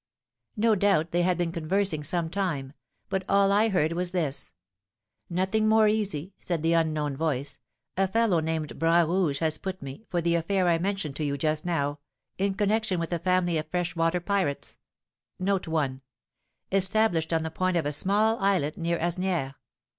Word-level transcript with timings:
"No 0.57 0.73
doubt 0.73 1.11
they 1.11 1.21
had 1.21 1.37
been 1.37 1.51
conversing 1.51 2.03
some 2.03 2.27
time; 2.27 2.73
but 3.07 3.23
all 3.29 3.51
I 3.51 3.69
heard 3.69 3.93
was 3.93 4.09
this: 4.13 4.51
'Nothing 5.29 5.67
more 5.69 5.87
easy,' 5.87 6.33
said 6.39 6.63
the 6.63 6.73
unknown 6.73 7.15
voice; 7.15 7.59
'a 7.97 8.07
fellow 8.07 8.39
named 8.39 8.79
Bras 8.79 9.07
Rouge 9.07 9.37
has 9.41 9.59
put 9.59 9.79
me, 9.83 10.07
for 10.09 10.19
the 10.19 10.33
affair 10.33 10.67
I 10.67 10.79
mentioned 10.79 11.15
to 11.17 11.23
you 11.23 11.37
just 11.37 11.67
now, 11.67 11.99
in 12.39 12.55
connection 12.55 12.99
with 12.99 13.13
a 13.13 13.19
family 13.19 13.59
of 13.59 13.67
"fresh 13.67 13.95
water 13.95 14.19
pirates," 14.19 14.75
established 16.71 17.31
on 17.31 17.43
the 17.43 17.51
point 17.51 17.77
of 17.77 17.85
a 17.85 17.93
small 17.93 18.39
islet 18.39 18.79
near 18.79 18.97
Asnières. 18.97 19.53